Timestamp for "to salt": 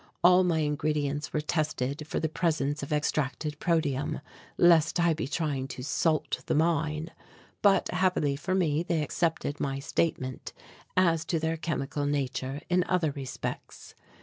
5.67-6.41